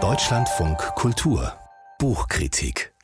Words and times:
Deutschlandfunk 0.00 0.78
Kultur 0.94 1.58
Buchkritik 1.98 2.94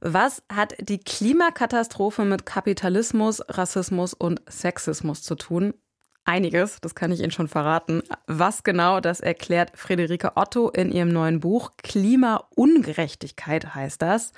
was 0.00 0.42
hat 0.52 0.74
die 0.80 0.98
Klimakatastrophe 0.98 2.24
mit 2.24 2.46
Kapitalismus, 2.46 3.40
Rassismus 3.48 4.14
und 4.14 4.40
Sexismus 4.48 5.22
zu 5.22 5.36
tun? 5.36 5.74
Einiges, 6.24 6.80
das 6.80 6.94
kann 6.94 7.10
ich 7.10 7.18
Ihnen 7.18 7.32
schon 7.32 7.48
verraten. 7.48 8.02
Was 8.28 8.62
genau, 8.62 9.00
das 9.00 9.18
erklärt 9.18 9.72
Friederike 9.74 10.36
Otto 10.36 10.68
in 10.68 10.92
ihrem 10.92 11.08
neuen 11.08 11.40
Buch. 11.40 11.72
Klimaungerechtigkeit 11.78 13.74
heißt 13.74 14.00
das. 14.00 14.32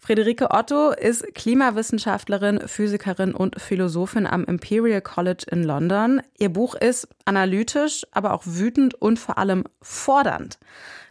Friederike 0.00 0.50
Otto 0.50 0.90
ist 0.90 1.32
Klimawissenschaftlerin, 1.34 2.66
Physikerin 2.66 3.32
und 3.32 3.60
Philosophin 3.60 4.26
am 4.26 4.44
Imperial 4.44 5.02
College 5.02 5.44
in 5.48 5.62
London. 5.62 6.20
Ihr 6.36 6.48
Buch 6.48 6.74
ist 6.74 7.06
analytisch, 7.24 8.04
aber 8.10 8.34
auch 8.34 8.42
wütend 8.44 8.94
und 8.94 9.20
vor 9.20 9.38
allem 9.38 9.62
fordernd. 9.80 10.58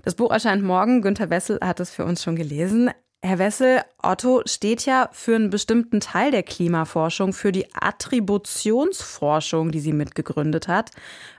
Das 0.04 0.16
Buch 0.16 0.32
erscheint 0.32 0.64
morgen. 0.64 1.02
Günter 1.02 1.30
Wessel 1.30 1.60
hat 1.62 1.80
es 1.80 1.92
für 1.92 2.04
uns 2.04 2.24
schon 2.24 2.36
gelesen. 2.36 2.92
Herr 3.22 3.38
Wessel, 3.38 3.82
Otto 4.02 4.44
steht 4.46 4.86
ja 4.86 5.10
für 5.12 5.36
einen 5.36 5.50
bestimmten 5.50 6.00
Teil 6.00 6.32
der 6.32 6.44
Klimaforschung, 6.44 7.34
für 7.34 7.52
die 7.52 7.66
Attributionsforschung, 7.74 9.72
die 9.72 9.82
sie 9.82 9.92
mitgegründet 9.92 10.70
hat. 10.70 10.92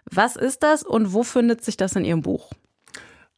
Was 0.05 0.37
ist 0.37 0.63
das 0.63 0.83
und 0.83 1.15
wo 1.15 1.23
findet 1.23 1.65
sich 1.65 1.79
das 1.79 1.97
in 1.97 2.05
Ihrem 2.05 2.21
Buch? 2.21 2.51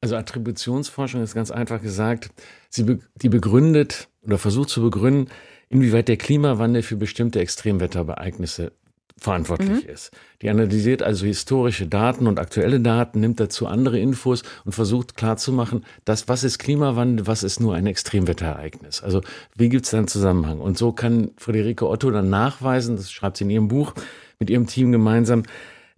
Also 0.00 0.16
Attributionsforschung 0.16 1.22
ist 1.22 1.34
ganz 1.34 1.52
einfach 1.52 1.80
gesagt, 1.80 2.30
sie 2.68 2.82
be 2.82 2.98
die 3.14 3.28
begründet 3.28 4.08
oder 4.22 4.38
versucht 4.38 4.70
zu 4.70 4.82
begründen, 4.82 5.30
inwieweit 5.68 6.08
der 6.08 6.16
Klimawandel 6.16 6.82
für 6.82 6.96
bestimmte 6.96 7.38
Extremwetterereignisse 7.38 8.72
verantwortlich 9.18 9.84
mhm. 9.84 9.90
ist. 9.90 10.10
Die 10.42 10.50
analysiert 10.50 11.02
also 11.02 11.26
historische 11.26 11.86
Daten 11.86 12.26
und 12.26 12.38
aktuelle 12.38 12.80
Daten, 12.80 13.20
nimmt 13.20 13.40
dazu 13.40 13.66
andere 13.66 13.98
Infos 13.98 14.42
und 14.64 14.72
versucht 14.72 15.16
klarzumachen, 15.16 15.84
dass 16.04 16.28
was 16.28 16.44
ist 16.44 16.58
Klimawandel, 16.58 17.26
was 17.26 17.42
ist 17.42 17.60
nur 17.60 17.74
ein 17.74 17.86
Extremwetterereignis. 17.86 19.02
Also 19.02 19.20
wie 19.56 19.68
gibt 19.68 19.84
es 19.84 19.90
da 19.90 19.98
einen 19.98 20.08
Zusammenhang? 20.08 20.60
Und 20.60 20.78
so 20.78 20.92
kann 20.92 21.30
Friederike 21.36 21.88
Otto 21.88 22.10
dann 22.10 22.30
nachweisen, 22.30 22.96
das 22.96 23.12
schreibt 23.12 23.36
sie 23.36 23.44
in 23.44 23.50
ihrem 23.50 23.68
Buch 23.68 23.94
mit 24.38 24.50
ihrem 24.50 24.66
Team 24.66 24.90
gemeinsam, 24.90 25.44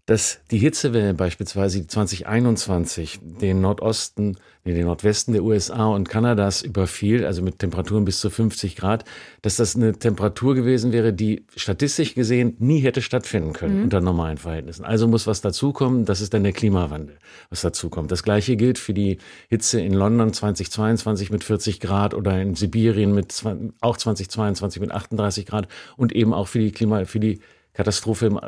dass 0.07 0.41
die 0.51 0.59
Hitzewelle 0.59 1.15
beispielsweise 1.15 1.87
2021 1.87 3.21
den 3.23 3.63
Nordosten, 3.63 4.37
nee, 4.65 4.75
den 4.75 4.85
Nordwesten 4.85 5.33
der 5.33 5.43
USA 5.43 5.87
und 5.87 6.11
Kanadas 6.11 6.61
überfiel, 6.61 7.25
also 7.25 7.41
mit 7.41 7.59
Temperaturen 7.59 8.05
bis 8.05 8.21
zu 8.21 8.29
50 8.29 8.77
Grad, 8.77 9.07
dass 9.41 9.57
das 9.57 9.77
eine 9.77 9.95
Temperatur 9.95 10.55
gewesen 10.55 10.93
wäre, 10.93 11.15
die 11.15 11.47
statistisch 11.57 12.15
gesehen 12.15 12.55
nie 12.59 12.81
hätte 12.81 13.01
stattfinden 13.01 13.55
können 13.55 13.79
mhm. 13.79 13.85
unter 13.85 14.03
normalen 14.03 14.37
Verhältnissen. 14.37 14.85
Also 14.85 15.09
muss 15.09 15.27
was 15.27 15.41
dazukommen, 15.41 16.05
das 16.05 16.21
ist 16.21 16.35
dann 16.35 16.43
der 16.43 16.53
Klimawandel, 16.53 17.17
was 17.49 17.63
dazukommt. 17.63 18.13
Das 18.13 18.23
gleiche 18.23 18.57
gilt 18.57 18.79
für 18.79 18.93
die 18.93 19.17
Hitze 19.49 19.81
in 19.81 19.95
London 19.95 20.35
2022 20.35 21.31
mit 21.31 21.45
40 21.45 21.81
Grad 21.81 22.13
oder 22.13 22.43
in 22.43 22.57
Sibirien 22.57 23.15
mit 23.15 23.43
auch 23.81 23.97
2022 23.97 24.83
mit 24.83 24.93
38 24.93 25.47
Grad 25.47 25.67
und 25.97 26.13
eben 26.13 26.35
auch 26.35 26.49
für 26.49 26.59
die 26.59 26.73
Klima, 26.73 27.07
für 27.07 27.21
die 27.21 27.41
Katastrophe 27.73 28.27
im 28.27 28.39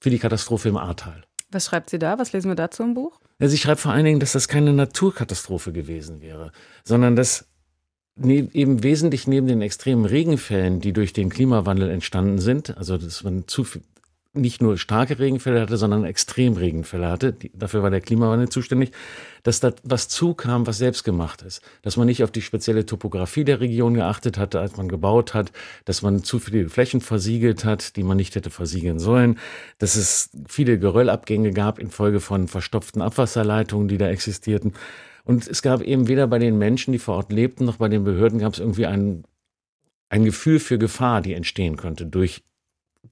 für 0.00 0.10
die 0.10 0.18
Katastrophe 0.18 0.68
im 0.68 0.76
Ahrtal. 0.76 1.22
Was 1.50 1.66
schreibt 1.66 1.90
sie 1.90 1.98
da? 1.98 2.18
Was 2.18 2.32
lesen 2.32 2.48
wir 2.50 2.56
dazu 2.56 2.82
im 2.82 2.94
Buch? 2.94 3.20
Ja, 3.40 3.48
sie 3.48 3.58
schreibt 3.58 3.80
vor 3.80 3.92
allen 3.92 4.04
Dingen, 4.04 4.20
dass 4.20 4.32
das 4.32 4.48
keine 4.48 4.72
Naturkatastrophe 4.72 5.72
gewesen 5.72 6.20
wäre, 6.20 6.52
sondern 6.84 7.16
dass 7.16 7.46
ne, 8.16 8.48
eben 8.52 8.82
wesentlich 8.82 9.26
neben 9.26 9.46
den 9.46 9.62
extremen 9.62 10.04
Regenfällen, 10.04 10.80
die 10.80 10.92
durch 10.92 11.12
den 11.12 11.28
Klimawandel 11.28 11.90
entstanden 11.90 12.38
sind, 12.38 12.76
also 12.76 12.98
dass 12.98 13.24
man 13.24 13.48
zu 13.48 13.64
viel, 13.64 13.82
nicht 14.32 14.62
nur 14.62 14.78
starke 14.78 15.18
Regenfälle 15.18 15.60
hatte, 15.60 15.76
sondern 15.76 16.04
Extremregenfälle 16.04 17.08
hatte. 17.08 17.34
Dafür 17.52 17.82
war 17.82 17.90
der 17.90 18.00
Klimawandel 18.00 18.48
zuständig, 18.48 18.92
dass 19.42 19.58
da 19.58 19.72
was 19.82 20.08
zukam, 20.08 20.68
was 20.68 20.78
selbstgemacht 20.78 21.42
ist. 21.42 21.62
Dass 21.82 21.96
man 21.96 22.06
nicht 22.06 22.22
auf 22.22 22.30
die 22.30 22.42
spezielle 22.42 22.86
Topografie 22.86 23.44
der 23.44 23.60
Region 23.60 23.94
geachtet 23.94 24.38
hatte, 24.38 24.60
als 24.60 24.76
man 24.76 24.86
gebaut 24.86 25.34
hat, 25.34 25.50
dass 25.84 26.02
man 26.02 26.22
zu 26.22 26.38
viele 26.38 26.68
Flächen 26.68 27.00
versiegelt 27.00 27.64
hat, 27.64 27.96
die 27.96 28.04
man 28.04 28.16
nicht 28.16 28.36
hätte 28.36 28.50
versiegeln 28.50 29.00
sollen, 29.00 29.38
dass 29.78 29.96
es 29.96 30.30
viele 30.48 30.78
Geröllabgänge 30.78 31.50
gab 31.52 31.80
infolge 31.80 32.20
von 32.20 32.46
verstopften 32.46 33.02
Abwasserleitungen, 33.02 33.88
die 33.88 33.98
da 33.98 34.08
existierten. 34.08 34.74
Und 35.24 35.48
es 35.48 35.60
gab 35.60 35.82
eben 35.82 36.06
weder 36.06 36.28
bei 36.28 36.38
den 36.38 36.56
Menschen, 36.56 36.92
die 36.92 36.98
vor 37.00 37.16
Ort 37.16 37.32
lebten, 37.32 37.64
noch 37.64 37.76
bei 37.76 37.88
den 37.88 38.04
Behörden 38.04 38.38
gab 38.38 38.52
es 38.52 38.60
irgendwie 38.60 38.86
ein, 38.86 39.24
ein 40.08 40.24
Gefühl 40.24 40.60
für 40.60 40.78
Gefahr, 40.78 41.20
die 41.20 41.34
entstehen 41.34 41.76
könnte 41.76 42.06
durch 42.06 42.44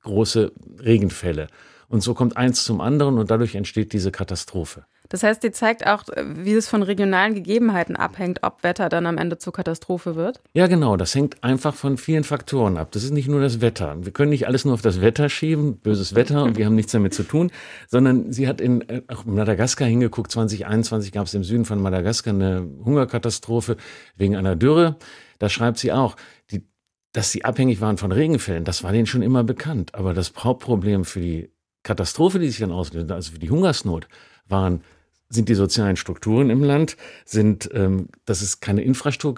große 0.03 0.53
Regenfälle. 0.81 1.49
Und 1.89 2.03
so 2.03 2.13
kommt 2.13 2.37
eins 2.37 2.65
zum 2.65 2.81
anderen 2.81 3.19
und 3.19 3.31
dadurch 3.31 3.55
entsteht 3.55 3.93
diese 3.93 4.13
Katastrophe. 4.13 4.85
Das 5.09 5.23
heißt, 5.23 5.43
die 5.43 5.53
zeigt 5.53 5.87
auch, 5.87 6.05
wie 6.23 6.53
es 6.53 6.69
von 6.69 6.83
regionalen 6.83 7.35
Gegebenheiten 7.35 7.97
abhängt, 7.97 8.41
ob 8.43 8.63
Wetter 8.63 8.91
dann 8.91 9.07
am 9.07 9.17
Ende 9.17 9.39
zur 9.39 9.55
Katastrophe 9.55 10.17
wird? 10.17 10.43
Ja, 10.53 10.67
genau. 10.67 10.99
Das 10.99 11.15
hängt 11.15 11.43
einfach 11.43 11.75
von 11.75 11.97
vielen 11.97 12.25
Faktoren 12.25 12.77
ab. 12.77 12.93
Das 12.93 13.05
ist 13.05 13.13
nicht 13.13 13.29
nur 13.29 13.41
das 13.41 13.63
Wetter. 13.63 13.97
Wir 14.05 14.13
können 14.13 14.31
nicht 14.31 14.47
alles 14.47 14.67
nur 14.67 14.75
auf 14.75 14.83
das 14.83 15.01
Wetter 15.01 15.31
schieben, 15.31 15.79
böses 15.79 16.15
Wetter 16.15 16.43
und 16.45 16.59
wir 16.59 16.67
haben 16.67 16.75
nichts 16.75 16.93
damit 16.93 17.15
zu 17.15 17.23
tun, 17.23 17.51
sondern 17.87 18.33
sie 18.33 18.47
hat 18.49 18.61
in, 18.61 18.83
äh, 18.89 19.03
auch 19.09 19.25
in 19.25 19.35
Madagaskar 19.35 19.89
hingeguckt. 19.89 20.31
2021 20.31 21.13
gab 21.13 21.27
es 21.27 21.33
im 21.33 21.45
Süden 21.45 21.65
von 21.65 21.81
Madagaskar 21.81 22.35
eine 22.35 22.69
Hungerkatastrophe 22.85 23.79
wegen 24.17 24.37
einer 24.37 24.57
Dürre. 24.57 24.97
Da 25.39 25.49
schreibt 25.49 25.79
sie 25.79 25.93
auch, 25.93 26.17
die 26.51 26.67
dass 27.13 27.33
sie 27.33 27.45
abhängig 27.45 27.81
waren 27.81 27.97
von 27.97 28.13
Regenfällen, 28.13 28.65
das 28.65 28.83
war 28.83 28.93
denen 28.93 29.07
schon 29.07 29.23
immer 29.23 29.45
bekannt. 29.45 29.95
Aber 29.95 30.15
das 30.15 30.33
Hauptproblem 30.37 31.05
für 31.05 31.21
die 31.21 31.51
Katastrophe, 31.83 32.39
die 32.39 32.49
sich 32.49 32.59
dann 32.59 32.73
ausgelöst 32.73 33.11
hat, 33.11 33.17
also 33.17 33.33
für 33.33 33.39
die 33.39 33.51
Hungersnot, 33.51 34.09
waren 34.47 34.83
sind 35.31 35.49
die 35.49 35.55
sozialen 35.55 35.97
Strukturen 35.97 36.49
im 36.49 36.63
Land, 36.63 36.97
sind, 37.25 37.69
ähm, 37.75 38.09
dass 38.25 38.41
es 38.41 38.61
keine 38.61 38.83
Infrastruktur 38.83 39.35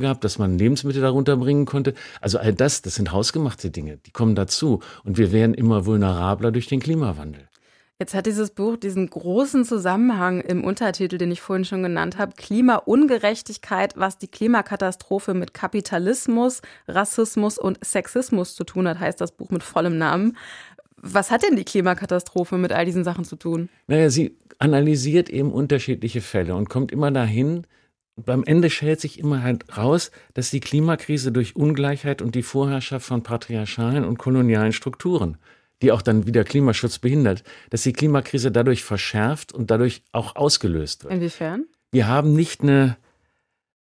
gab, 0.00 0.20
dass 0.20 0.38
man 0.38 0.58
Lebensmittel 0.58 1.00
darunter 1.00 1.36
bringen 1.36 1.64
konnte. 1.64 1.94
Also 2.20 2.38
all 2.38 2.52
das, 2.52 2.82
das 2.82 2.96
sind 2.96 3.12
hausgemachte 3.12 3.70
Dinge, 3.70 3.98
die 4.04 4.10
kommen 4.10 4.34
dazu. 4.34 4.80
Und 5.04 5.16
wir 5.16 5.32
werden 5.32 5.54
immer 5.54 5.86
vulnerabler 5.86 6.52
durch 6.52 6.66
den 6.66 6.80
Klimawandel. 6.80 7.47
Jetzt 8.00 8.14
hat 8.14 8.26
dieses 8.26 8.50
Buch 8.50 8.76
diesen 8.76 9.10
großen 9.10 9.64
Zusammenhang 9.64 10.40
im 10.40 10.62
Untertitel, 10.62 11.18
den 11.18 11.32
ich 11.32 11.40
vorhin 11.40 11.64
schon 11.64 11.82
genannt 11.82 12.16
habe, 12.16 12.32
Klimaungerechtigkeit, 12.36 13.94
was 13.96 14.18
die 14.18 14.28
Klimakatastrophe 14.28 15.34
mit 15.34 15.52
Kapitalismus, 15.52 16.62
Rassismus 16.86 17.58
und 17.58 17.84
Sexismus 17.84 18.54
zu 18.54 18.62
tun 18.62 18.86
hat, 18.86 19.00
heißt 19.00 19.20
das 19.20 19.32
Buch 19.32 19.50
mit 19.50 19.64
vollem 19.64 19.98
Namen. 19.98 20.36
Was 20.96 21.32
hat 21.32 21.42
denn 21.42 21.56
die 21.56 21.64
Klimakatastrophe 21.64 22.56
mit 22.56 22.70
all 22.70 22.84
diesen 22.84 23.02
Sachen 23.02 23.24
zu 23.24 23.34
tun? 23.34 23.68
Naja, 23.88 24.10
sie 24.10 24.36
analysiert 24.60 25.28
eben 25.28 25.50
unterschiedliche 25.50 26.20
Fälle 26.20 26.54
und 26.54 26.68
kommt 26.68 26.92
immer 26.92 27.10
dahin, 27.10 27.66
beim 28.14 28.44
Ende 28.44 28.70
schält 28.70 29.00
sich 29.00 29.18
immer 29.18 29.42
halt 29.42 29.76
raus, 29.76 30.12
dass 30.34 30.50
die 30.50 30.60
Klimakrise 30.60 31.32
durch 31.32 31.56
Ungleichheit 31.56 32.22
und 32.22 32.36
die 32.36 32.42
Vorherrschaft 32.42 33.06
von 33.06 33.24
patriarchalen 33.24 34.04
und 34.04 34.18
kolonialen 34.18 34.72
Strukturen 34.72 35.36
die 35.82 35.92
auch 35.92 36.02
dann 36.02 36.26
wieder 36.26 36.44
Klimaschutz 36.44 36.98
behindert, 36.98 37.44
dass 37.70 37.82
die 37.82 37.92
Klimakrise 37.92 38.50
dadurch 38.50 38.84
verschärft 38.84 39.52
und 39.52 39.70
dadurch 39.70 40.02
auch 40.12 40.36
ausgelöst 40.36 41.04
wird. 41.04 41.14
Inwiefern? 41.14 41.66
Wir 41.90 42.08
haben 42.08 42.34
nicht 42.34 42.62
eine, 42.62 42.96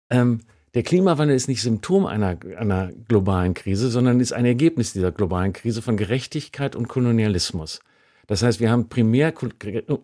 ähm, 0.10 0.42
der 0.74 0.84
Klimawandel 0.84 1.36
ist 1.36 1.48
nicht 1.48 1.62
Symptom 1.62 2.06
einer, 2.06 2.38
einer 2.58 2.92
globalen 3.08 3.54
Krise, 3.54 3.90
sondern 3.90 4.20
ist 4.20 4.34
ein 4.34 4.46
Ergebnis 4.46 4.94
dieser 4.94 5.12
globalen 5.12 5.54
Krise 5.54 5.82
von 5.82 5.98
Gerechtigkeit 5.98 6.76
und 6.76 6.88
Kolonialismus. 6.88 7.80
Das 8.28 8.42
heißt, 8.42 8.60
wir 8.60 8.72
haben 8.72 8.90
primär 8.90 9.34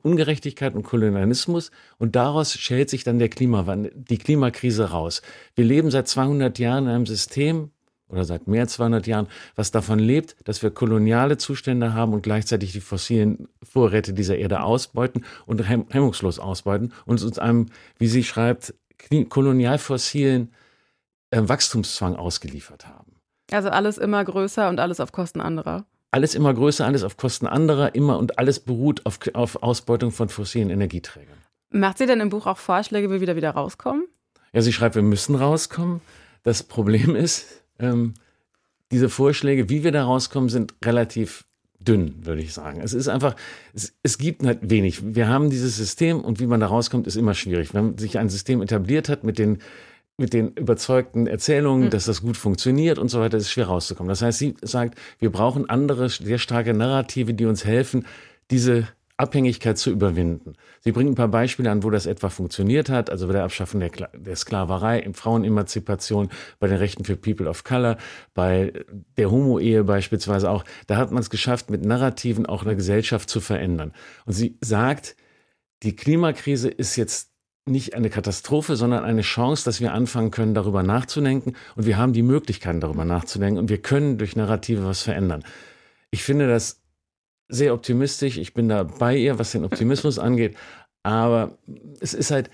Ungerechtigkeit 0.04 0.76
und 0.76 0.84
Kolonialismus 0.84 1.72
und 1.98 2.16
daraus 2.16 2.54
schält 2.54 2.90
sich 2.90 3.04
dann 3.04 3.20
der 3.20 3.30
Klimawandel, 3.30 3.92
die 3.96 4.18
Klimakrise 4.18 4.92
raus. 4.92 5.22
Wir 5.56 5.66
leben 5.66 5.90
seit 5.92 6.08
200 6.08 6.60
Jahren 6.60 6.86
in 6.86 6.92
einem 6.92 7.06
System, 7.06 7.72
oder 8.12 8.26
seit 8.26 8.48
mehr 8.48 8.62
als 8.62 8.74
200 8.74 9.08
Jahren, 9.08 9.28
was 9.56 9.72
davon 9.72 10.00
lebt, 10.00 10.36
dass 10.44 10.62
wir 10.62 10.72
koloniale 10.72 11.38
Zustände 11.38 11.94
haben 11.94 12.14
und 12.14 12.22
gleichzeitig 12.22 12.72
die 12.74 12.82
fossilen 12.82 13.48
Vorräte 13.64 14.14
dieser 14.14 14.38
Erde 14.38 14.64
ausbeuten 14.64 15.26
und 15.46 15.68
hemmungslos 15.68 16.40
ausbeuten 16.40 16.94
und 17.06 17.22
uns 17.24 17.40
einem, 17.40 17.68
wie 17.98 18.08
sie 18.08 18.24
schreibt, 18.24 18.74
kolonial-fossilen 19.30 20.54
äh, 21.32 21.42
Wachstumszwang 21.44 22.16
ausgeliefert 22.16 22.88
haben. 22.88 23.16
Also 23.52 23.70
alles 23.70 23.98
immer 23.98 24.24
größer 24.24 24.70
und 24.70 24.80
alles 24.80 25.00
auf 25.00 25.12
Kosten 25.12 25.42
anderer. 25.42 25.86
Alles 26.12 26.36
immer 26.36 26.54
größer, 26.54 26.86
alles 26.86 27.04
auf 27.04 27.18
Kosten 27.18 27.48
anderer, 27.48 27.96
immer 27.96 28.18
und 28.18 28.38
alles 28.38 28.60
beruht 28.60 29.06
auf, 29.06 29.20
auf 29.34 29.64
Ausbeutung 29.64 30.12
von 30.12 30.30
fossilen 30.30 30.70
Energieträgern. 30.70 31.38
Macht 31.70 31.98
sie 31.98 32.06
denn 32.06 32.20
im 32.20 32.30
Buch 32.30 32.48
auch 32.48 32.58
Vorschläge, 32.58 33.08
wie 33.08 33.14
wir 33.14 33.22
wieder 33.22 33.36
wieder 33.38 33.52
rauskommen? 33.52 34.06
Ja, 34.54 34.62
sie 34.62 34.74
schreibt, 34.74 34.96
wir 34.96 35.02
müssen 35.02 35.36
rauskommen. 35.36 36.02
Das 36.44 36.64
Problem 36.64 37.16
ist, 37.16 37.61
ähm, 37.82 38.14
diese 38.92 39.10
Vorschläge, 39.10 39.70
wie 39.70 39.84
wir 39.84 39.92
da 39.92 40.04
rauskommen, 40.04 40.50
sind 40.50 40.74
relativ 40.84 41.46
dünn, 41.80 42.26
würde 42.26 42.42
ich 42.42 42.54
sagen. 42.54 42.82
Es 42.82 42.94
ist 42.94 43.08
einfach, 43.08 43.36
es, 43.74 43.94
es, 44.04 44.18
gibt 44.18 44.44
halt 44.46 44.70
wenig. 44.70 45.16
Wir 45.16 45.28
haben 45.28 45.50
dieses 45.50 45.76
System 45.78 46.22
und 46.22 46.40
wie 46.40 46.46
man 46.46 46.60
da 46.60 46.68
rauskommt, 46.68 47.08
ist 47.08 47.16
immer 47.16 47.34
schwierig. 47.34 47.74
Wenn 47.74 47.98
sich 47.98 48.20
ein 48.20 48.30
System 48.30 48.62
etabliert 48.62 49.10
hat 49.10 49.24
mit 49.24 49.40
den 49.40 49.60
mit 50.18 50.34
den 50.34 50.50
überzeugten 50.50 51.26
Erzählungen, 51.26 51.86
mhm. 51.86 51.90
dass 51.90 52.06
das 52.06 52.22
gut 52.22 52.38
funktioniert 52.38 53.00
und 53.00 53.10
so 53.10 53.20
weiter, 53.20 53.38
ist 53.38 53.50
schwer 53.50 53.68
rauszukommen. 53.68 54.10
Das 54.10 54.22
heißt, 54.22 54.38
sie 54.38 54.56
sagt, 54.62 55.00
wir 55.20 55.32
brauchen 55.32 55.70
andere, 55.70 56.10
sehr 56.10 56.38
starke 56.38 56.74
Narrative, 56.74 57.34
die 57.34 57.46
uns 57.46 57.66
helfen, 57.66 58.06
diese 58.52 58.88
Abhängigkeit 59.22 59.78
zu 59.78 59.92
überwinden. 59.92 60.54
Sie 60.82 60.92
bringt 60.92 61.12
ein 61.12 61.16
paar 61.16 61.28
Beispiele 61.28 61.70
an, 61.72 61.84
wo 61.84 61.90
das 61.90 62.06
etwa 62.06 62.30
funktioniert 62.30 62.90
hat, 62.90 63.10
also 63.10 63.28
bei 63.28 63.34
der 63.34 63.44
Abschaffung 63.44 63.80
der, 63.80 63.92
der 64.14 64.36
Sklaverei, 64.36 65.00
in 65.00 65.14
Frauenemanzipation, 65.14 66.30
bei 66.60 66.68
den 66.68 66.78
Rechten 66.78 67.06
für 67.06 67.16
People 67.16 67.48
of 67.48 67.64
Color, 67.64 67.98
bei 68.34 68.74
der 69.18 69.32
Homo-Ehe 69.32 69.84
beispielsweise 69.84 70.50
auch. 70.50 70.66
Da 70.88 70.98
hat 70.98 71.12
man 71.12 71.22
es 71.22 71.30
geschafft, 71.30 71.70
mit 71.70 71.86
Narrativen 71.86 72.46
auch 72.46 72.64
eine 72.64 72.76
Gesellschaft 72.76 73.30
zu 73.30 73.40
verändern. 73.40 73.94
Und 74.26 74.34
sie 74.34 74.58
sagt, 74.62 75.16
die 75.84 75.96
Klimakrise 75.96 76.70
ist 76.70 76.96
jetzt 76.96 77.32
nicht 77.66 77.94
eine 77.94 78.10
Katastrophe, 78.10 78.76
sondern 78.76 79.04
eine 79.04 79.22
Chance, 79.22 79.66
dass 79.66 79.82
wir 79.82 79.94
anfangen 79.94 80.32
können, 80.32 80.54
darüber 80.54 80.84
nachzudenken. 80.84 81.56
Und 81.76 81.86
wir 81.86 81.98
haben 81.98 82.14
die 82.14 82.24
Möglichkeiten, 82.24 82.80
darüber 82.80 83.06
nachzudenken. 83.06 83.60
Und 83.60 83.70
wir 83.70 83.82
können 83.82 84.18
durch 84.18 84.36
Narrative 84.36 84.86
was 84.86 85.04
verändern. 85.04 85.44
Ich 86.10 86.24
finde 86.24 86.48
das 86.48 86.81
sehr 87.52 87.74
optimistisch. 87.74 88.38
Ich 88.38 88.54
bin 88.54 88.70
da 88.70 88.84
bei 88.84 89.16
ihr, 89.16 89.38
was 89.38 89.52
den 89.52 89.66
Optimismus 89.66 90.18
angeht. 90.18 90.56
Aber 91.04 91.58
es 92.00 92.14
ist 92.14 92.32
halt, 92.32 92.50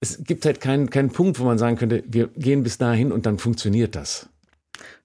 es 0.00 0.22
gibt 0.24 0.46
halt 0.46 0.60
keinen, 0.60 0.90
keinen 0.90 1.10
Punkt, 1.10 1.38
wo 1.40 1.44
man 1.44 1.58
sagen 1.58 1.76
könnte, 1.76 2.04
wir 2.06 2.28
gehen 2.28 2.62
bis 2.62 2.78
dahin 2.78 3.12
und 3.12 3.26
dann 3.26 3.38
funktioniert 3.38 3.96
das. 3.96 4.28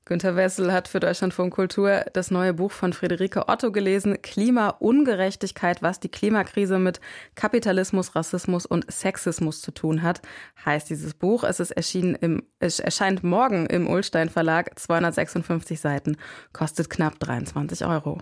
Günter 0.06 0.36
Wessel 0.36 0.74
hat 0.74 0.90
für 0.90 1.00
Deutschlandfunk 1.00 1.54
Kultur 1.54 2.04
das 2.12 2.32
neue 2.32 2.54
Buch 2.54 2.72
von 2.72 2.92
Friederike 2.92 3.48
Otto 3.48 3.72
gelesen, 3.72 4.22
Klimaungerechtigkeit, 4.22 5.82
was 5.82 6.02
die 6.02 6.10
Klimakrise 6.10 6.80
mit 6.80 7.00
Kapitalismus, 7.36 8.14
Rassismus 8.14 8.66
und 8.66 8.92
Sexismus 8.92 9.62
zu 9.62 9.72
tun 9.72 10.02
hat, 10.02 10.22
heißt 10.66 10.90
dieses 10.90 11.14
Buch. 11.14 11.46
Es 11.46 11.62
ist 11.62 11.72
erschienen 11.72 12.16
im, 12.16 12.44
es 12.60 12.82
erscheint 12.82 13.24
morgen 13.24 13.68
im 13.68 13.88
Ulstein 13.88 14.28
Verlag, 14.28 14.78
256 14.78 15.80
Seiten, 15.80 16.18
kostet 16.52 16.90
knapp 16.90 17.18
23 17.20 17.86
Euro. 17.86 18.18